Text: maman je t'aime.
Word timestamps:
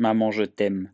maman 0.00 0.30
je 0.32 0.44
t'aime. 0.44 0.90